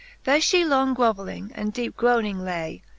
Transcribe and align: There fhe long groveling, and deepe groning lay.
There 0.23 0.39
fhe 0.39 0.67
long 0.67 0.95
groveling, 0.95 1.51
and 1.53 1.71
deepe 1.71 1.95
groning 1.95 2.39
lay. 2.39 2.81